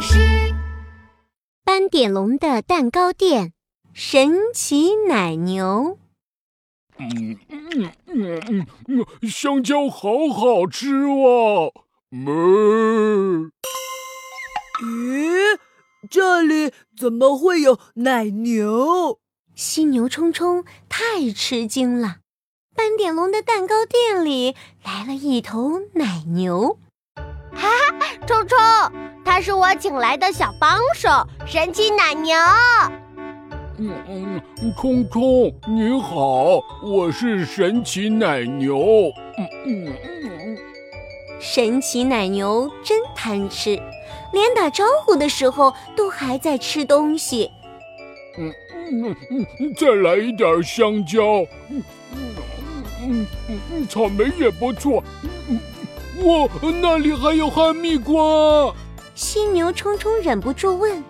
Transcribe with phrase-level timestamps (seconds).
[0.00, 0.54] 老师，
[1.62, 3.52] 斑点龙的蛋糕店，
[3.92, 5.98] 神奇奶牛。
[6.96, 11.70] 嗯嗯嗯嗯嗯，香蕉好好吃哇！
[12.10, 13.50] 哞。
[14.80, 15.58] 咦，
[16.08, 19.18] 这里怎么会有奶牛？
[19.54, 22.20] 犀牛冲冲太吃惊了。
[22.74, 26.78] 斑点龙的蛋糕店里来了一头奶牛。
[27.52, 28.58] 哈哈，冲冲，
[29.24, 31.08] 他是我请来的小帮手，
[31.46, 32.34] 神奇奶牛。
[33.78, 34.40] 嗯嗯，
[34.76, 39.10] 空空你好，我是神奇奶牛。
[39.38, 39.94] 嗯嗯
[40.44, 40.58] 嗯，
[41.40, 43.80] 神奇奶牛真贪吃，
[44.32, 47.50] 连打招呼的时候都还在吃东西。
[48.36, 48.52] 嗯
[48.92, 51.22] 嗯嗯，再来一点香蕉。
[51.70, 55.02] 嗯嗯嗯嗯，草莓也不错。
[56.22, 56.46] 哇，
[56.82, 58.74] 那里还有哈密瓜！
[59.20, 61.04] 犀牛冲冲忍不住问：“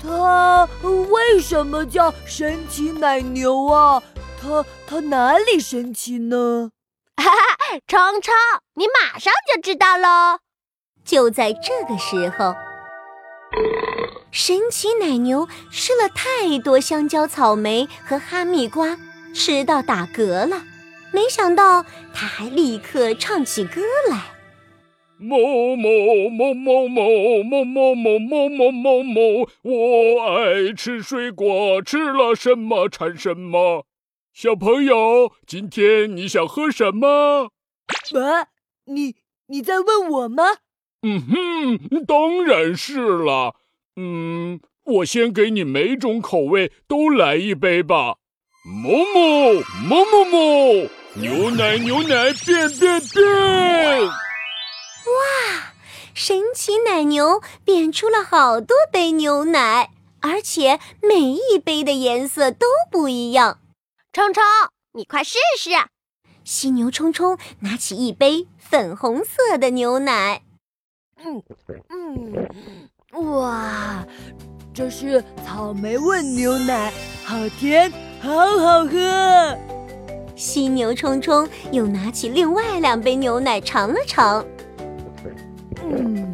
[0.00, 0.68] 它
[1.10, 4.00] 为什么叫神奇奶牛啊？
[4.40, 6.70] 它它哪里神奇呢？”
[7.20, 8.32] 哈哈，冲冲，
[8.74, 10.38] 你马上就知道喽！
[11.04, 12.54] 就在这个时候，
[14.30, 18.96] 神奇奶牛吃了太多香蕉、草莓和哈密瓜，
[19.34, 20.62] 吃到打嗝了。
[21.10, 21.84] 没想到，
[22.14, 24.31] 它还立刻唱起歌来。
[25.22, 33.86] 某某某某某某某某某某某某，我爱吃水果，吃了什么馋什么。
[34.32, 37.50] 小朋友，今天你想喝什么？
[38.18, 38.48] 啊，
[38.86, 39.14] 你
[39.46, 40.42] 你在问我吗？
[41.02, 43.54] 嗯哼，当然是了。
[43.96, 48.16] 嗯，我先给你每种口味都来一杯吧。
[48.64, 49.52] 某某
[49.88, 54.08] 某某某，牛奶牛奶变变变。
[55.04, 55.72] 哇！
[56.14, 63.58] 神奇奶牛变出了好多杯牛奶，而且每一杯的颜色都不一样。
[64.12, 64.42] 冲冲，
[64.92, 65.70] 你快试试！
[66.44, 70.42] 犀牛冲冲拿起一杯粉红色的牛奶。
[71.24, 71.42] 嗯
[71.88, 74.04] 嗯，哇，
[74.74, 76.92] 这是草莓味牛奶，
[77.24, 77.90] 好甜，
[78.20, 79.58] 好好喝。
[80.36, 84.44] 犀牛冲冲又拿起另外两杯牛奶尝了尝。
[85.90, 86.32] 嗯，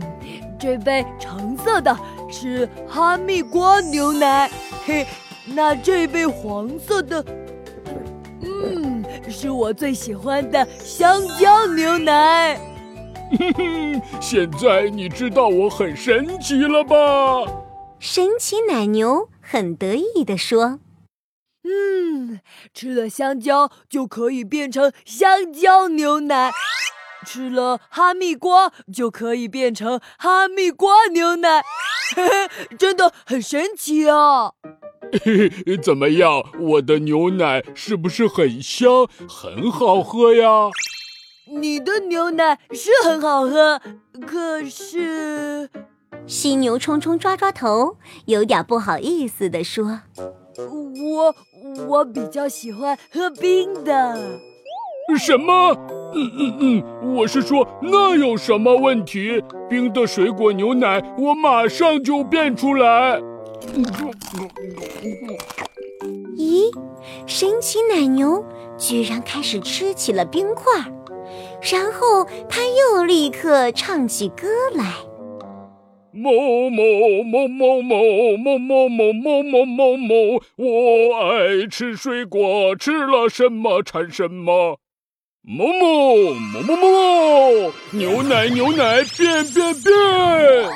[0.59, 1.97] 这杯橙色的
[2.31, 4.51] 是哈密瓜牛奶，
[4.85, 5.07] 嘿，
[5.47, 7.25] 那这杯黄色的，
[8.43, 12.61] 嗯，是我最喜欢的香蕉牛奶。
[13.39, 16.97] 哼哼，现在你知道我很神奇了吧？
[17.99, 20.79] 神奇奶牛很得意地说
[21.65, 22.41] ：“嗯，
[22.73, 26.53] 吃了香蕉就可以变成香蕉牛奶。”
[27.27, 31.63] 吃了哈密瓜就可以变成哈密瓜牛奶，
[32.79, 34.53] 真的很神奇啊！
[35.83, 40.69] 怎么样，我的牛奶是不是很香，很好喝呀？
[41.51, 43.81] 你的牛奶是很好喝，
[44.27, 45.71] 可是……
[46.27, 47.97] 犀牛冲冲抓抓头，
[48.27, 50.03] 有点不好意思地说
[50.61, 51.35] ：“我
[51.87, 54.39] 我比较喜欢喝冰的。”
[55.17, 55.77] 什么？
[56.15, 59.43] 嗯嗯嗯，我是说，那有什么问题？
[59.69, 63.21] 冰的水果牛奶，我马上就变出来。
[66.37, 66.73] 咦，
[67.27, 68.45] 神奇奶牛
[68.77, 70.73] 居然开始吃起了冰块，
[71.71, 74.85] 然后它又立刻唱起歌来。
[76.11, 76.31] 某
[76.71, 80.15] 某某某某某某某某某某某，
[80.57, 84.79] 我爱吃水果，吃了什么馋什么。
[85.51, 89.95] 某某某某某，牛奶牛奶变变变！
[90.69, 90.75] 哇，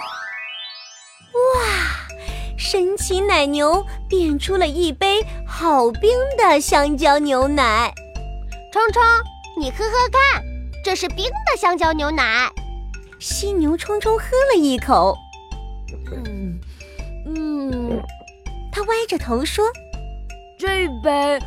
[2.56, 7.92] 神奇奶牛变出了一杯好冰的香蕉牛奶。
[8.72, 9.02] 冲冲，
[9.58, 10.42] 你喝喝看，
[10.82, 12.50] 这是冰的香蕉牛奶。
[13.18, 14.24] 犀牛冲冲喝
[14.54, 15.14] 了一口，
[16.14, 16.58] 嗯
[17.26, 18.02] 嗯，
[18.72, 19.66] 他歪着头说
[20.58, 21.38] ：“这杯，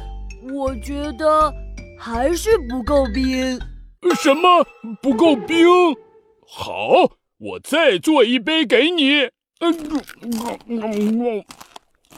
[0.54, 1.52] 我觉得。”
[1.98, 3.60] 还是不够冰？
[4.22, 4.66] 什么
[5.02, 5.66] 不够冰？
[6.48, 9.30] 好，我再做一杯给你。
[9.62, 9.70] 哇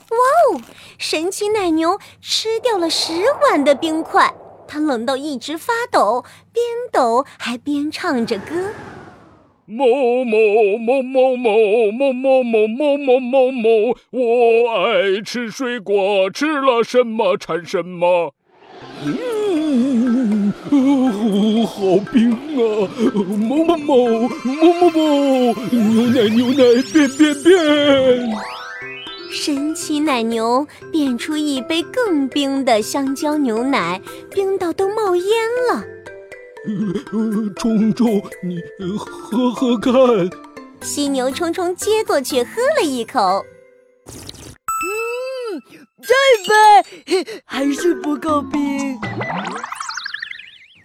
[0.10, 0.62] 哦！
[0.98, 3.14] 神奇奶牛吃掉了十
[3.44, 4.34] 碗的冰块，
[4.68, 8.72] 它冷到一直发抖，边抖还边唱着歌。
[9.66, 9.86] 某
[10.24, 13.70] 某某某某某某某某某某某，
[14.12, 18.34] 我爱吃水果，吃了什么馋什么。
[19.06, 19.37] 嗯
[20.70, 21.76] 哦，好
[22.12, 22.36] 冰啊！
[23.14, 25.78] 某某某某某某，牛
[26.10, 26.60] 奶牛奶
[26.94, 27.56] 变变变！
[29.30, 35.26] 神奇奶牛变出一杯更冰的香蕉牛奶，冰到都冒烟
[35.70, 35.84] 了。
[37.56, 38.60] 冲冲，你
[38.98, 39.94] 喝喝看。
[40.82, 43.46] 犀牛冲冲接过去喝了一口，
[46.08, 49.00] 嗯，这杯还是不够冰。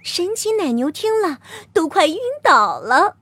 [0.03, 1.39] 神奇奶牛听了
[1.73, 3.17] 都快晕倒了。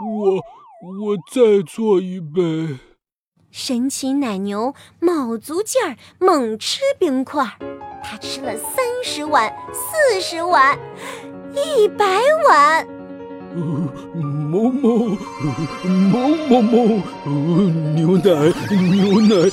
[0.00, 2.78] 我我再做一杯。
[3.50, 7.44] 神奇奶牛卯足劲儿猛吃冰块，
[8.04, 10.78] 它吃了三十碗、四十碗、
[11.52, 12.06] 一百
[12.46, 12.97] 碗。
[13.58, 15.16] 某某
[15.86, 17.00] 某某某，
[17.94, 18.30] 牛奶
[18.68, 19.50] 牛奶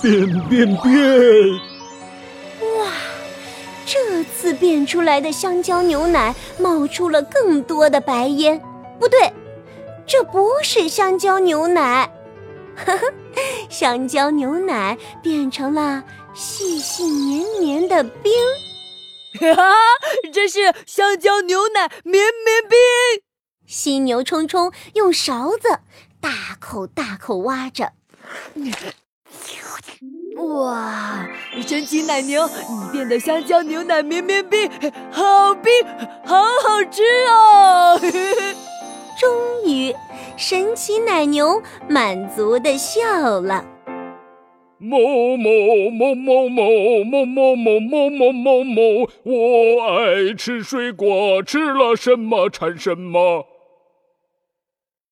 [0.00, 0.90] 变变变！
[2.78, 2.92] 哇，
[3.84, 8.60] 这次变出来的香蕉牛奶冒出了更多的白烟。
[8.98, 9.32] 不对，
[10.06, 12.10] 这不是香蕉牛奶。
[12.76, 13.12] 呵呵，
[13.68, 16.02] 香蕉牛奶变成了
[16.34, 18.32] 细细黏黏的冰，
[19.40, 19.74] 哈哈，
[20.32, 22.78] 这是香蕉牛奶绵绵冰。
[23.70, 25.78] 犀牛冲冲用勺子
[26.20, 27.92] 大口大口挖着，
[30.38, 31.28] 哇！
[31.64, 34.68] 神奇奶牛，你变的香蕉牛奶绵绵冰，
[35.12, 35.72] 好冰，
[36.24, 37.96] 好好吃哦！
[39.20, 39.94] 终于。
[40.36, 43.64] 神奇奶牛满足的笑了。
[44.78, 44.98] 某
[45.36, 45.48] 某
[45.92, 53.46] 某某某某某某某某某某，我爱吃水果，吃了什么馋什么。